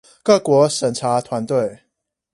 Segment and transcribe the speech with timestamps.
[0.23, 1.81] 各國審查團隊